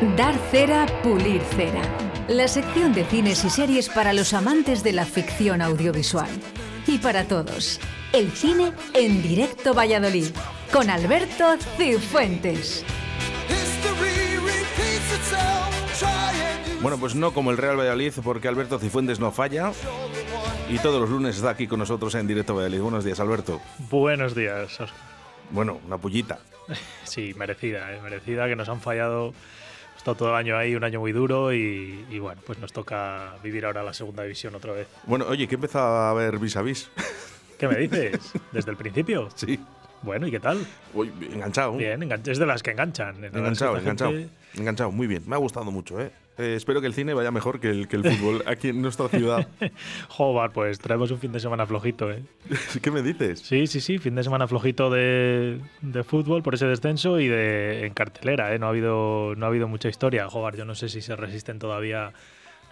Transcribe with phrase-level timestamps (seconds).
[0.00, 1.82] Dar cera, pulir cera.
[2.26, 6.30] La sección de cines y series para los amantes de la ficción audiovisual.
[6.86, 7.78] Y para todos,
[8.14, 10.28] el cine en directo Valladolid,
[10.72, 12.82] con Alberto Cifuentes.
[16.80, 19.72] Bueno, pues no como el Real Valladolid, porque Alberto Cifuentes no falla.
[20.70, 22.80] Y todos los lunes está aquí con nosotros en directo Valladolid.
[22.80, 23.60] Buenos días, Alberto.
[23.90, 24.88] Buenos días, Oscar.
[25.50, 26.38] Bueno, una pullita.
[27.04, 28.00] Sí, merecida, ¿eh?
[28.00, 29.34] merecida, que nos han fallado.
[30.00, 33.34] Está todo el año ahí, un año muy duro y, y, bueno, pues nos toca
[33.44, 34.88] vivir ahora la segunda división otra vez.
[35.04, 36.90] Bueno, oye, ¿qué empezó a ver vis a vis?
[37.58, 38.32] ¿Qué me dices?
[38.50, 39.28] ¿Desde el principio?
[39.34, 39.60] Sí.
[40.00, 40.66] Bueno, ¿y qué tal?
[40.94, 41.76] Uy, enganchado.
[41.76, 43.22] Bien, engan es de las que enganchan.
[43.22, 44.12] Enganchado, enganchado.
[44.12, 44.30] Gente...
[44.54, 45.22] Enganchado, muy bien.
[45.26, 46.10] Me ha gustado mucho, ¿eh?
[46.38, 49.08] Eh, espero que el cine vaya mejor que el, que el fútbol aquí en nuestra
[49.08, 49.46] ciudad.
[50.08, 52.22] Joder, pues traemos un fin de semana flojito, ¿eh?
[52.82, 53.40] ¿Qué me dices?
[53.40, 57.84] Sí, sí, sí, fin de semana flojito de, de fútbol por ese descenso y de
[57.86, 58.58] en cartelera, ¿eh?
[58.58, 60.28] No ha habido, no ha habido mucha historia.
[60.28, 62.12] Joder, yo no sé si se resisten todavía.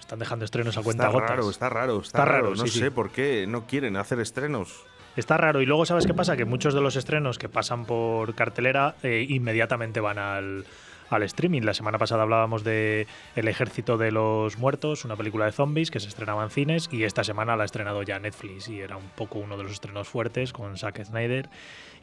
[0.01, 1.31] Están dejando estrenos a cuenta está gotas.
[1.31, 2.43] Raro, está raro, está, está raro.
[2.45, 2.55] raro.
[2.57, 2.91] No sí, sé sí.
[2.91, 4.87] por qué no quieren hacer estrenos.
[5.17, 5.61] Está raro.
[5.61, 6.37] Y luego, ¿sabes qué pasa?
[6.37, 10.65] Que muchos de los estrenos que pasan por cartelera eh, inmediatamente van al,
[11.11, 11.63] al streaming.
[11.63, 13.07] La semana pasada hablábamos de
[13.37, 17.05] El Ejército de los Muertos, una película de zombies que se estrenaba en cines y
[17.05, 20.09] esta semana la ha estrenado ya Netflix y era un poco uno de los estrenos
[20.09, 21.49] fuertes con Zack Snyder.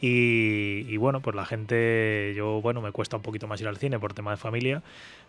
[0.01, 3.97] Y, bueno, pues la gente, yo bueno, me cuesta un poquito más ir al cine
[3.97, 4.83] por tema de familia,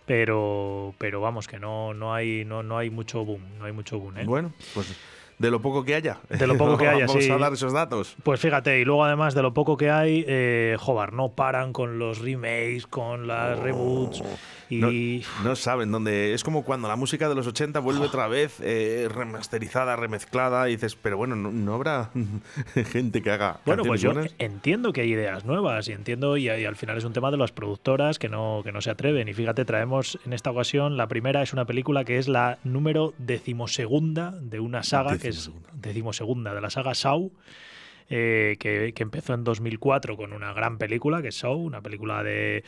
[0.05, 3.99] pero, pero vamos, que no, no, hay, no, no hay mucho boom, no hay mucho
[3.99, 4.19] boom.
[4.19, 4.25] ¿eh?
[4.27, 4.95] Bueno, pues
[5.39, 6.19] de lo poco que haya.
[6.31, 7.31] De lo poco que haya, Vamos sí.
[7.31, 8.17] a dar esos datos.
[8.23, 11.99] Pues fíjate, y luego además de lo poco que hay, eh, joder, no paran con
[11.99, 13.63] los remakes, con las Oh.
[13.63, 14.23] reboots.
[14.69, 14.91] Y no,
[15.45, 16.35] no, saben dónde.
[16.35, 18.09] Es como cuando la música de los 80 vuelve Oh.
[18.09, 22.11] otra vez eh, remasterizada, remezclada, y dices, pero bueno, no, no habrá
[22.93, 23.61] gente que haga.
[23.65, 27.05] Bueno, pues yo entiendo que hay ideas nuevas y entiendo, y, y, al final es
[27.05, 29.29] un tema de las productoras que no, que no se atreven.
[29.29, 33.15] Y fíjate, traemos en esta ocasión, la primera es una película que es la número
[33.19, 37.31] decimosegunda de una saga, que es decimosegunda de la saga Saw.
[38.09, 42.23] Eh, que, que, empezó en 2004 con una gran película que es Saw, una película
[42.23, 42.63] de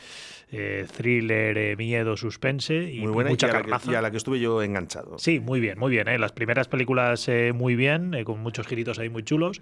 [0.51, 3.85] eh, thriller, eh, miedo, suspense y muy buena mucha y a, carnaza.
[3.85, 5.17] Que, y a la que estuve yo enganchado.
[5.17, 6.07] Sí, muy bien, muy bien.
[6.19, 9.61] Las primeras películas muy bien, con muchos giritos ahí muy chulos,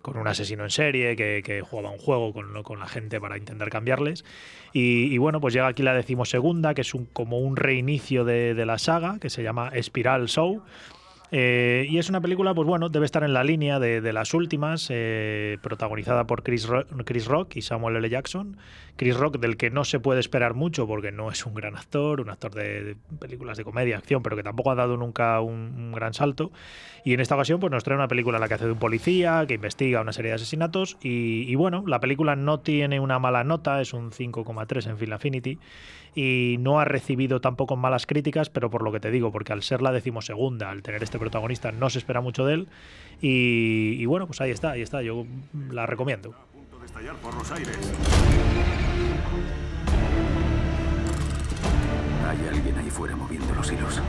[0.00, 3.38] con un asesino en serie que, que jugaba un juego con, con, la gente para
[3.38, 4.24] intentar cambiarles.
[4.72, 8.54] Y, y, bueno, pues llega aquí la decimosegunda, que es un, como un reinicio de,
[8.54, 10.62] de la saga, que se llama Espiral Show.
[11.34, 14.88] Eh, y es una película, pues bueno, debe estar en la línea de, las últimas,
[14.90, 18.08] eh, protagonizada por Chris Rock, y Samuel L.
[18.10, 18.58] Jackson.
[18.96, 22.20] Chris Rock, del que no se puede esperar mucho porque no es un gran actor,
[22.20, 25.92] un actor de, películas de comedia, acción, pero que tampoco ha dado nunca un, un,
[25.92, 26.52] gran salto.
[27.02, 28.78] Y en esta ocasión, pues nos trae una película en la que hace de un
[28.78, 30.98] policía, que investiga una serie de asesinatos.
[31.02, 35.14] Y, y bueno, la película no tiene una mala nota, es un 5,3 en Film
[35.14, 35.58] Affinity.
[36.14, 39.62] Y no ha recibido tampoco malas críticas, pero por lo que te digo, porque al
[39.62, 42.68] ser la decimosegunda, al tener este protagonista, no se espera mucho de él.
[43.20, 45.24] Y, y bueno, pues ahí está, ahí está, yo
[45.70, 46.30] la recomiendo.
[46.30, 47.78] A punto de estallar por los aires.
[52.28, 54.00] Hay alguien ahí fuera moviendo los hilos.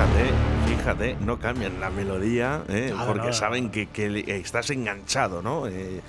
[0.00, 0.30] Fíjate,
[0.66, 2.90] fíjate, no cambian la melodía, ¿eh?
[2.92, 3.32] Nada, porque nada.
[3.32, 5.66] saben que, que, estás enganchado, ¿no?
[5.66, 6.00] Eh,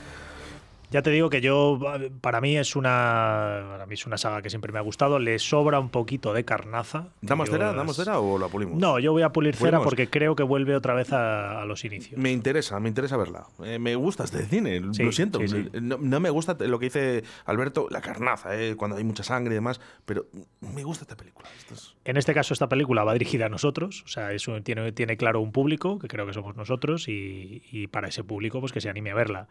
[0.91, 1.79] ya te digo que yo,
[2.21, 5.17] para mí es una para mí es una saga que siempre me ha gustado.
[5.19, 7.07] Le sobra un poquito de carnaza.
[7.21, 7.67] ¿Damos cera?
[7.67, 8.77] las- ¿Damos cera o la pulimos?
[8.77, 9.85] No, yo voy a pulir cera ¿Pulimos?
[9.85, 12.19] porque creo que vuelve otra vez a, a los inicios.
[12.21, 13.47] Me interesa, me interesa verla.
[13.63, 15.39] Eh, me gusta este cine, Sí, lo siento.
[15.39, 15.69] sí, sí.
[15.81, 19.53] No, no me gusta lo que dice Alberto, la carnaza, eh, cuando hay mucha sangre
[19.53, 20.25] y demás, pero
[20.59, 21.47] me gusta esta película.
[21.57, 24.91] Esto es- En este caso, esta película va dirigida a nosotros, o sea, eso tiene,
[24.91, 28.71] tiene claro un público, que creo que somos nosotros, y, y para ese público, pues
[28.73, 29.47] que se anime a verla.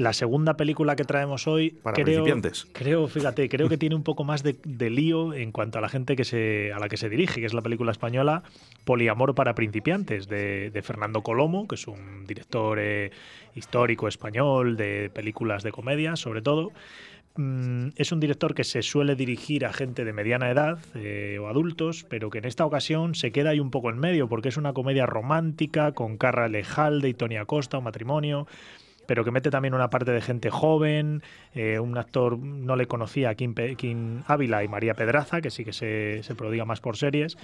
[0.00, 2.66] La segunda película que traemos hoy, Para creo, principiantes.
[2.72, 5.88] creo, fíjate, creo que tiene un poco más de, de lío en cuanto a la
[5.88, 8.42] gente que se, a la que se dirige, que es la película española
[8.84, 13.10] Poliamor para principiantes, de, de Fernando Colomo, que es un director eh,
[13.54, 16.72] histórico español de películas de comedia, sobre todo.
[17.36, 21.46] Mm, es un director que se suele dirigir a gente de mediana edad eh, o
[21.46, 24.56] adultos, pero que en esta ocasión se queda ahí un poco en medio, porque es
[24.56, 28.46] una comedia romántica con Carra Lejalde y Tony Acosta, un matrimonio
[29.10, 33.34] pero que mete también una parte de gente joven, eh, un actor no le conocía,
[33.34, 37.36] Kim, Kim Ávila y María Pedraza, que sí que se, prodiga más por series.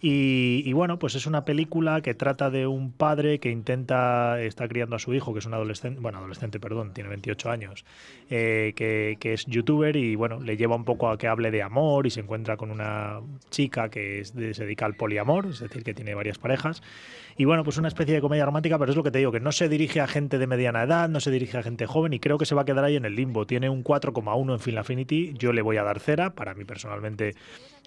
[0.00, 4.96] Y, bueno, pues es una película que trata de un padre que intenta, está criando
[4.96, 7.84] a su hijo, que es un adolescente, bueno, adolescente, perdón, tiene 28 años,
[8.28, 12.08] eh, que, es youtuber y bueno, le lleva un poco a que hable de amor
[12.08, 16.16] y se encuentra con una chica que se dedica al poliamor, es decir, que tiene
[16.16, 16.82] varias parejas.
[17.36, 19.40] Y bueno, pues una especie de comedia romántica, pero es lo que te digo, que
[19.40, 22.20] no se dirige a gente de mediana edad, no se dirige a gente joven y
[22.20, 23.46] creo que se va a quedar ahí en el limbo.
[23.46, 27.34] Tiene un 4,1 en Film Affinity, yo le voy a dar cera, para mí personalmente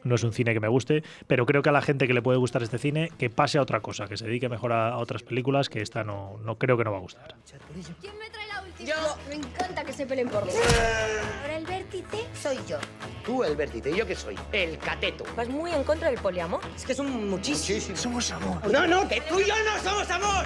[0.04, 2.22] no es un cine que me guste, pero creo que a la gente que le
[2.22, 4.98] puede gustar este cine, que pase a otra cosa, que se dedique mejor a, a
[4.98, 7.36] otras películas, que esta no, no creo que no va a gustar.
[8.00, 8.90] ¿Quién me trae la última?
[8.90, 8.96] Yo.
[9.30, 10.52] Me encanta que se peleen por mí.
[11.42, 12.18] Ahora el vértice.
[12.36, 12.78] Soy yo.
[13.26, 14.36] Tú el vértice, ¿y yo qué soy?
[14.52, 15.24] El cateto.
[15.36, 16.62] Vas muy en contra del poliamor.
[16.76, 17.96] Es que es un muchísimo.
[17.96, 18.72] Somos amor.
[18.72, 20.46] No, no, que tú y yo no somos amor.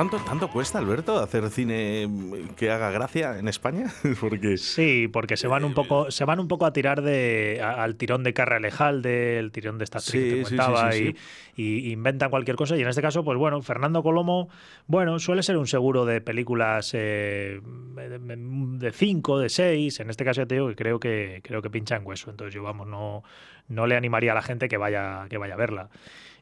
[0.00, 2.08] ¿Tanto, ¿Tanto cuesta, Alberto, hacer cine
[2.56, 3.84] que haga gracia en España?
[4.18, 7.82] Porque Sí, porque se van un poco, se van un poco a tirar de a-
[7.82, 10.56] al tirón de Carra Lejalde, el tirón de esta actriz Sí, que te sí, sí,
[10.56, 11.14] contaba, sí,
[11.54, 12.78] y, y inventan cualquier cosa.
[12.78, 14.48] Y en este caso, pues bueno, Fernando Colomo,
[14.86, 17.60] bueno, suele ser un seguro de películas eh,
[17.94, 20.00] de 5, de 6.
[20.00, 22.30] En este caso ya te digo que creo que creo que pincha en hueso.
[22.30, 23.22] Entonces yo vamos, no,
[23.68, 25.90] no le animaría a la gente que vaya, que vaya a verla.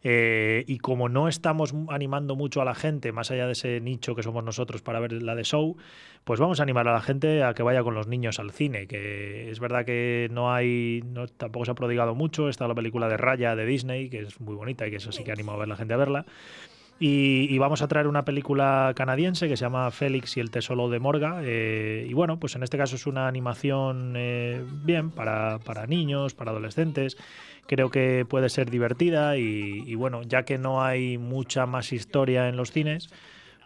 [0.03, 4.15] Eh, y como no estamos animando mucho a la gente, más allá de ese nicho
[4.15, 5.77] que somos nosotros para ver la de show,
[6.25, 8.87] pues vamos a animar a la gente a que vaya con los niños al cine.
[8.87, 12.49] Que es verdad que no hay, no, tampoco se ha prodigado mucho.
[12.49, 15.25] Está la película de Raya de Disney, que es muy bonita y que eso sí
[15.25, 16.27] que animo a ver la gente a verla.
[17.00, 20.99] Y, vamos a traer una película canadiense que se llama Félix y el tesoro de
[20.99, 21.41] Morga.
[21.45, 26.35] eh, y bueno, pues en este caso es una animación eh, bien para, para niños,
[26.35, 27.17] para adolescentes.
[27.67, 32.56] Creo que puede ser divertida y bueno, ya que no hay mucha más historia en
[32.56, 33.11] los cines,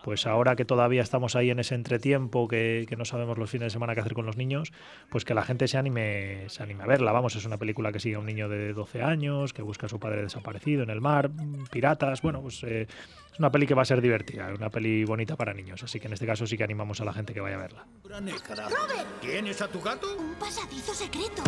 [0.05, 3.67] pues ahora que todavía estamos ahí en ese entretiempo, que, que no sabemos los fines
[3.67, 4.73] de semana qué hacer con los niños,
[5.11, 7.13] pues que la gente se anime, se anime a verla.
[7.13, 9.89] Vamos, es una película que sigue a un niño de 12 años, que busca a
[9.89, 11.31] su padre desaparecido en el mar,
[11.71, 12.87] piratas, bueno, pues eh,
[13.33, 16.07] es una peli que va a ser divertida, una peli bonita para niños, así que
[16.07, 17.87] en este caso sí que animamos a la gente que vaya a verla.
[19.21, 20.17] ¿Tienes a tu gato?
[20.19, 21.43] Un pasadizo secreto.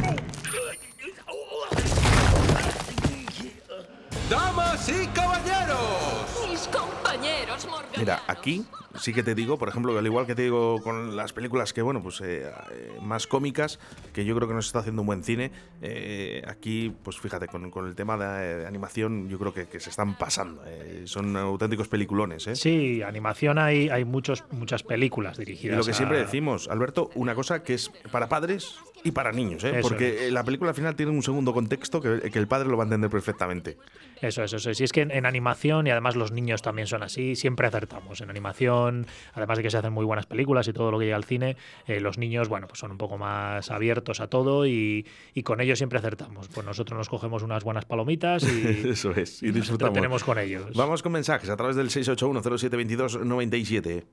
[4.31, 6.49] ¡Damas y caballeros!
[6.49, 7.67] Mis compañeros.
[7.97, 8.65] Mira, aquí
[8.97, 11.83] sí que te digo, por ejemplo, al igual que te digo con las películas que,
[11.83, 13.79] bueno, pues eh, eh, más cómicas,
[14.13, 15.51] que yo creo que nos está haciendo un buen cine,
[15.83, 19.81] eh, aquí, pues fíjate, con, con el tema de, de animación, yo creo que, que
[19.81, 20.63] se están pasando.
[20.67, 22.57] eh, son auténticos peliculones, ¿eh?
[22.57, 25.79] Sí, animación hay, hay muchos, muchas películas Y dirigidas.
[25.79, 29.79] lo que siempre decimos, Alberto, una cosa que es para padres y para niños, ¿eh?
[29.79, 32.77] Eso porque la película al final tiene un segundo contexto que, que el padre lo
[32.77, 33.77] va a entender perfectamente.
[34.21, 34.73] Eso, eso, eso.
[34.73, 38.21] Si es que en, en animación, y además los niños también son así, siempre acertamos.
[38.21, 41.17] En animación, además de que se hacen muy buenas películas y todo lo que llega
[41.17, 45.07] al cine, eh, los niños, bueno, pues son un poco más abiertos a todo y,
[45.35, 46.49] y con ellos siempre acertamos.
[46.49, 49.91] Pues nosotros nos cogemos unas buenas palomitas y, Eso es, y nos disfrutamos.
[49.91, 50.71] entretenemos con ellos.
[50.75, 54.05] Vamos con mensajes a través del 681072297.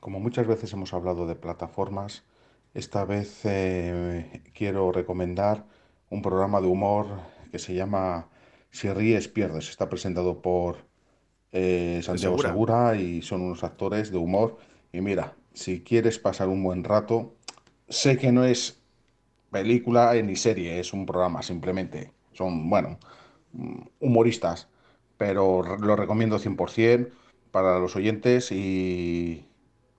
[0.00, 2.24] Como muchas veces hemos hablado de plataformas,
[2.74, 5.66] esta vez eh, quiero recomendar
[6.08, 7.06] un programa de humor
[7.50, 8.28] que se llama
[8.70, 9.68] Si ríes, pierdes.
[9.68, 10.78] Está presentado por
[11.52, 12.48] eh, Santiago Segura.
[12.48, 14.58] Segura y son unos actores de humor.
[14.92, 17.34] Y mira, si quieres pasar un buen rato,
[17.88, 18.80] sé que no es
[19.50, 22.12] película ni serie, es un programa simplemente.
[22.32, 22.98] Son, bueno,
[23.52, 24.68] mm, humoristas,
[25.18, 27.12] pero lo recomiendo 100%
[27.50, 29.46] para los oyentes y,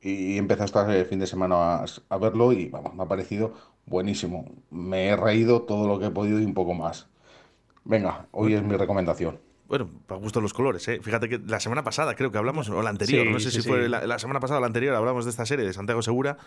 [0.02, 3.54] y empecé este fin de semana a, a verlo y vamos, me ha parecido
[3.86, 4.46] buenísimo.
[4.72, 7.08] Me he reído todo lo que he podido y un poco más.
[7.86, 9.40] Venga, hoy es mi recomendación.
[9.74, 11.00] Bueno, para gusto los colores, ¿eh?
[11.02, 13.64] Fíjate que la semana pasada creo que hablamos, o la anterior, Sí, no sé sí,
[13.64, 16.04] si fue la, la semana pasada o la anterior, hablamos de esta serie de Santiago
[16.04, 16.38] Segura.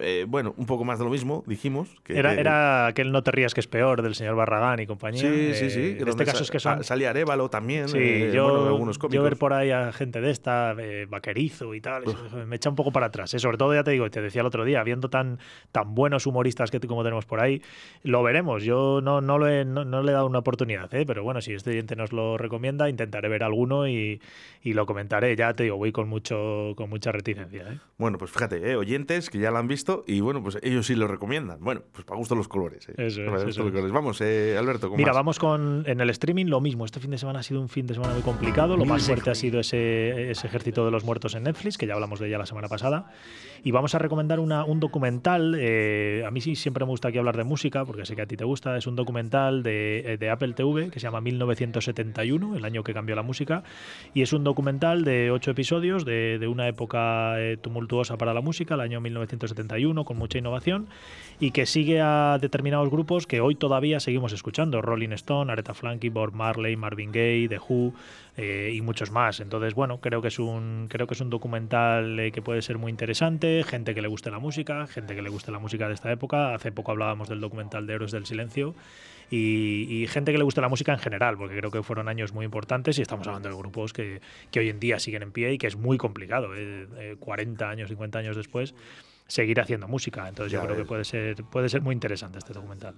[0.00, 1.88] Eh, bueno, un poco más de lo mismo, dijimos.
[2.02, 4.86] Que, Era, que- era aquel No te rías que es peor del señor Barragán y
[4.86, 5.20] compañía.
[5.20, 5.80] Sí, sí, Eh, sí.
[5.80, 6.82] En este donde caso es que son.
[6.82, 7.88] Salía Arevalo también.
[7.88, 9.22] Sí, eh, yo, bueno, algunos yo cómicos.
[9.24, 12.16] ver por ahí a gente de esta, eh, vaquerizo y tal, eso
[12.48, 13.32] me echa un poco para atrás.
[13.34, 13.38] eh.
[13.38, 15.38] Sobre todo, ya te digo, te decía el otro día, viendo tan,
[15.70, 17.62] tan buenos humoristas que como tenemos por ahí,
[18.02, 18.64] lo veremos.
[18.64, 21.04] Yo no, no, lo he- no, no le he dado una oportunidad, ¿eh?
[21.06, 24.20] pero bueno, si este oyente nos lo recomienda, intentaré ver alguno y,
[24.62, 25.34] y lo comentaré.
[25.36, 27.62] Ya te digo, voy con mucho con mucha reticencia.
[27.72, 27.78] ¿eh?
[27.98, 30.94] Bueno, pues fíjate, eh, oyentes que ya la han visto y bueno, pues ellos sí
[30.94, 31.58] lo recomiendan.
[31.60, 32.88] Bueno, pues para gusto los colores.
[32.88, 32.94] eh.
[32.96, 33.72] Eso es, Para gusto eso los es.
[33.72, 33.92] colores.
[33.92, 35.16] Vamos, eh, Alberto, con Mira, más.
[35.16, 36.84] vamos con en el streaming lo mismo.
[36.84, 38.76] Este fin de semana ha sido un fin de semana muy complicado.
[38.76, 41.94] Lo más fuerte ha sido ese, ese ejército de los muertos en Netflix, que ya
[41.94, 43.10] hablamos de ella la semana pasada.
[43.64, 45.54] Y vamos a recomendar una- un documental.
[45.58, 48.26] eh, a mí sí siempre me gusta aquí hablar de música, porque sé que a
[48.26, 48.76] ti te gusta.
[48.76, 53.16] Es un documental de, de Apple TV que se llama 1971, el año que cambió
[53.16, 53.62] la música.
[54.14, 58.74] Y es un documental de ocho episodios de, una época eh, tumultuosa para la música,
[58.74, 60.88] el año 1971, con mucha innovación.
[61.40, 66.14] y que sigue a determinados grupos que hoy todavía seguimos escuchando, Rolling Stone, Aretha Franklin,
[66.14, 67.94] Bob Marley, Marvin Gaye, The Who
[68.36, 69.40] eh, y muchos más.
[69.40, 72.78] Entonces, bueno, creo que es un creo que es un documental eh, que puede ser
[72.78, 75.94] muy interesante, gente que le guste la música, gente que le guste la música de
[75.94, 76.54] esta época.
[76.54, 78.74] Hace poco hablábamos del documental de Héroes del Silencio
[79.30, 82.44] y, gente que le guste la música en general, porque creo que fueron años muy
[82.44, 85.58] importantes y estamos hablando de grupos que, que hoy en día siguen en pie y
[85.58, 86.50] que es muy complicado,
[87.18, 88.74] 40 años, 50 años después
[89.26, 90.28] seguir haciendo música.
[90.28, 92.94] Entonces yo creo que puede ser, puede ser muy interesante este documental.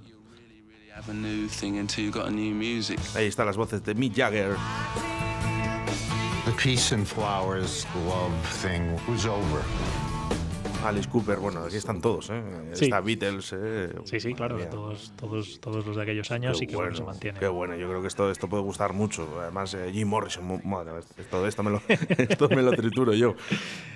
[3.15, 4.57] Ahí están las voces de Mick Jagger.
[6.45, 9.65] The peace and flowers love thing was over.
[10.85, 12.43] Alice Cooper, bueno, aquí están todos, ¿eh?
[12.73, 13.95] Está Beatles, ¿eh?
[14.05, 17.39] Sí, sí, claro, todos, todos, todos los de aquellos años y que bueno, se mantiene.
[17.39, 19.29] Qué bueno, yo creo que esto, esto puede gustar mucho.
[19.41, 20.93] Además, eh, Jim Morrison, madre,
[21.31, 23.35] todo esto me, lo, esto me lo trituro yo.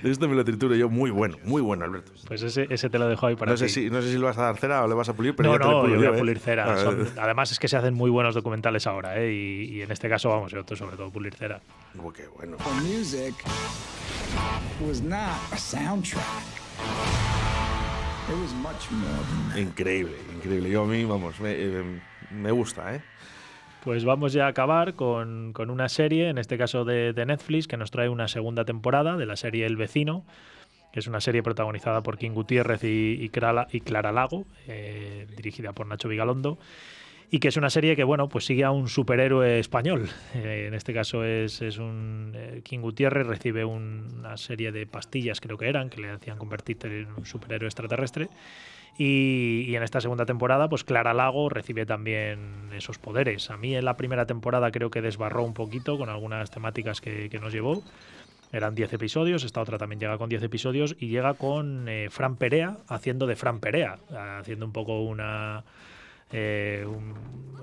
[0.03, 2.13] Esto me lo trituro yo, muy bueno, muy bueno, Alberto.
[2.27, 3.65] Pues ese, ese te lo dejo ahí para no ti.
[3.65, 5.37] Sé si, no sé si lo vas a dar cera o le vas a pulir,
[5.37, 6.19] pero no, yo te no, pulo yo voy a ¿eh?
[6.19, 6.77] pulir cera.
[7.21, 9.33] además es que se hacen muy buenos documentales ahora, ¿eh?
[9.33, 11.61] Y, y en este caso, vamos, yo sobre todo pulir cera.
[12.15, 12.57] Qué bueno.
[12.83, 13.35] music
[14.81, 16.68] was not a soundtrack.
[19.57, 20.71] Increíble, increíble.
[20.71, 23.01] Yo a mí, vamos, me, eh, me gusta, ¿eh?
[23.85, 27.77] Pues vamos ya a acabar con, con una serie, en este caso de, Netflix, que
[27.77, 30.25] nos trae una segunda temporada de la serie El Vecino,
[30.93, 35.27] que es una serie protagonizada por King Gutiérrez y, y, Clara, y Clara, Lago, eh,
[35.37, 36.59] dirigida por Nacho Vigalondo
[37.31, 40.09] y que es una serie que bueno pues sigue a un superhéroe español.
[40.35, 44.87] Eh, en este caso es, es un eh, King Gutiérrez recibe un, una serie de
[44.87, 48.29] pastillas creo que eran que le hacían convertirse en un superhéroe extraterrestre.
[49.01, 53.51] Y, en esta segunda temporada pues Clara Lago recibe también esos poderes.
[53.51, 57.29] A mí en la primera temporada creo que desbarró un poquito con algunas temáticas que,
[57.31, 57.83] que nos llevó.
[58.51, 62.37] Eran 10 episodios, esta otra también llega con 10 episodios y llega con eh, Fran
[62.37, 63.99] Perea haciendo de Fran Perea,
[64.41, 65.65] haciendo un poco una,
[66.31, 67.15] eh, un,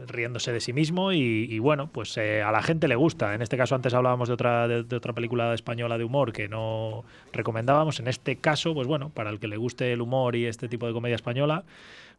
[0.08, 3.34] riéndose de sí mismo y, y bueno, pues eh, a la gente le gusta.
[3.34, 6.48] En este caso antes hablábamos de otra, de, de, otra película española de humor que
[6.48, 7.04] no
[7.34, 8.00] recomendábamos.
[8.00, 10.88] En este caso, pues bueno, para el que le guste el humor y este tipo
[10.88, 11.64] de comedia española,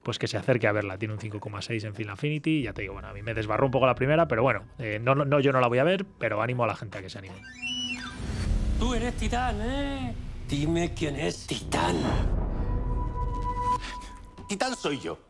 [0.02, 0.98] pues que se acerque a verla.
[0.98, 2.62] Tiene un 5,6 en Film Affinity.
[2.62, 5.00] Ya te digo, bueno, a mí me desbarró un poco la primera, pero bueno, eh,
[5.02, 7.10] no, no, yo no la voy a ver, pero animo a la gente a que
[7.10, 7.36] se anime.
[8.78, 10.14] Tú eres Titán, ¿eh?
[10.48, 11.96] Dime quién es Titán.
[14.48, 15.25] Titán soy yo.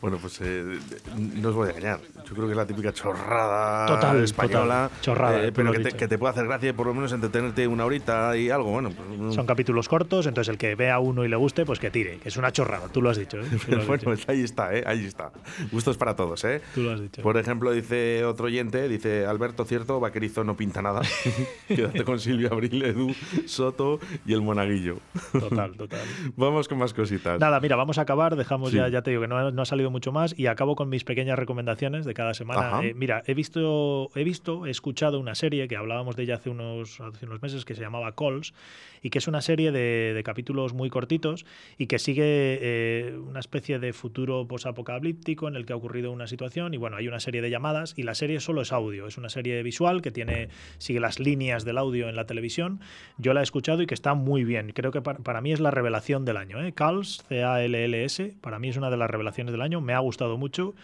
[0.00, 0.78] Bueno, pues eh,
[1.16, 2.00] no os voy a engañar.
[2.24, 4.88] Yo creo que es la típica chorrada total, española.
[4.88, 5.44] Total, chorrada.
[5.44, 7.84] Eh, pero que te, que te, puede hacer gracia y por lo menos entretenerte una
[7.84, 8.70] horita y algo.
[8.70, 11.90] Bueno, pues, Son capítulos cortos, entonces el que vea uno y le guste, pues que
[11.90, 12.18] tire.
[12.18, 13.38] Que es una chorrada, tú lo has dicho.
[13.38, 13.44] ¿eh?
[13.68, 14.30] Lo has bueno, dicho.
[14.30, 14.84] ahí está, ¿eh?
[14.86, 15.32] ahí está.
[15.72, 16.44] Gustos para todos.
[16.44, 16.62] ¿eh?
[16.74, 17.20] Tú lo has dicho.
[17.20, 21.02] Por ejemplo, dice otro oyente, dice Alberto, cierto, Vaquerizo no pinta nada.
[21.68, 23.14] Quédate con Silvia Abril, Edu,
[23.46, 24.98] Soto y el Monaguillo.
[25.32, 26.00] Total, total.
[26.36, 27.40] vamos con más cositas.
[27.40, 28.36] Nada, mira, vamos a acabar.
[28.36, 28.76] Dejamos sí.
[28.76, 31.04] ya, ya te digo que no, no ha salido mucho más y acabo con mis
[31.04, 32.84] pequeñas recomendaciones de cada semana.
[32.84, 36.50] Eh, mira, he visto, he visto, he escuchado una serie que hablábamos de ella hace
[36.50, 38.54] unos, hace unos meses que se llamaba Calls
[39.02, 43.40] y que es una serie de, de capítulos muy cortitos y que sigue eh, una
[43.40, 47.20] especie de futuro posapocalíptico en el que ha ocurrido una situación y bueno, hay una
[47.20, 50.48] serie de llamadas y la serie solo es audio, es una serie visual que tiene
[50.78, 52.80] sigue las líneas del audio en la televisión.
[53.18, 54.72] Yo la he escuchado y que está muy bien.
[54.72, 56.62] Creo que para, para mí es la revelación del año.
[56.62, 56.72] ¿eh?
[56.72, 59.77] Calls, C-A-L-L-S, para mí es una de las revelaciones del año.
[59.80, 60.74] Me ha gustado mucho.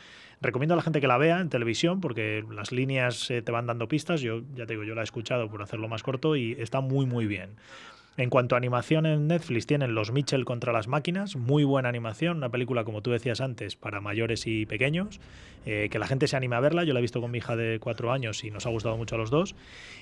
[0.40, 3.66] Recomiendo a la gente que la vea en televisión porque las líneas eh, te van
[3.66, 4.20] dando pistas.
[4.20, 7.06] Yo ya te digo, yo la he escuchado por hacerlo más corto y está muy
[7.06, 7.56] muy bien.
[8.16, 12.36] En cuanto a animación en Netflix tienen Los Mitchell contra las máquinas, muy buena animación,
[12.36, 15.20] una película como tú decías antes para mayores y pequeños,
[15.66, 17.56] eh, que la gente se anime a verla, yo la he visto con mi hija
[17.56, 19.56] de cuatro años y nos ha gustado mucho a los dos.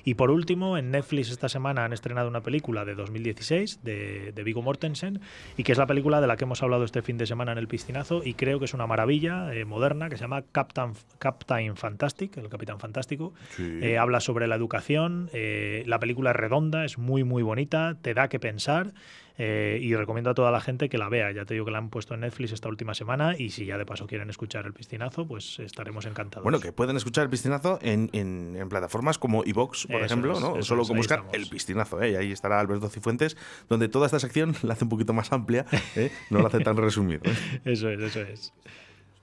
[0.04, 4.42] Y por último, en Netflix esta semana han estrenado una película de 2016 de, de
[4.42, 5.21] Vigo Mortensen
[5.57, 7.59] y que es la película de la que hemos hablado este fin de semana en
[7.59, 11.76] el piscinazo y creo que es una maravilla eh, moderna que se llama Captain, Captain
[11.76, 13.33] Fantastic, el Capitán Fantástico.
[13.50, 13.78] Sí.
[13.83, 18.29] Eh, habla sobre la educación, la película es redonda, es muy muy bonita te da
[18.29, 18.93] que pensar
[19.39, 21.33] eh, y recomiendo a toda la gente que la vea.
[21.33, 23.79] Ya te digo que la han puesto en Netflix esta última semana y si ya
[23.79, 26.43] de paso quieren escuchar el piscinazo, pues estaremos encantados.
[26.43, 30.35] Bueno, que pueden escuchar el piscinazo en, en, en plataformas como iVox, por Eso ejemplo,
[30.35, 30.63] es, ¿no?
[30.63, 31.35] Solo es, con buscar estamos.
[31.37, 32.11] el piscinazo, ¿eh?
[32.11, 33.37] Y ahí estará Alberto Cifuentes,
[33.69, 35.65] donde toda esta sección la hace un poquito más amplia,
[35.97, 36.11] ¿eh?
[36.29, 37.23] No la hace tan resumido.
[37.25, 37.61] ¿eh?
[37.65, 38.53] Eso es, eso es.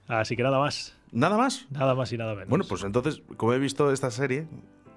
[0.08, 0.96] Así que nada más.
[1.12, 1.68] ¿Nada más?
[1.70, 2.50] Nada más y nada menos.
[2.50, 4.48] Bueno, pues entonces, como he visto esta serie,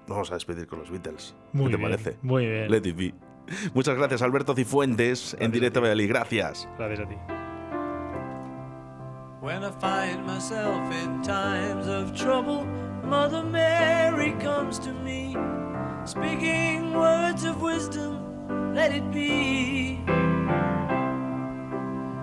[0.07, 1.35] vamos a despedir con los Beatles.
[1.53, 2.17] Muy ¿Qué te bien, parece?
[2.23, 2.71] Muy bien.
[2.71, 3.13] Let it be.
[3.73, 6.09] Muchas gracias, Alberto Cifuentes, en directo a Valladolid.
[6.09, 6.67] Gracias.
[6.77, 7.15] Gracias a ti.
[9.41, 12.65] When I find myself in times of trouble,
[13.03, 15.35] Mother Mary comes to me,
[16.05, 19.99] speaking words of wisdom, let it be.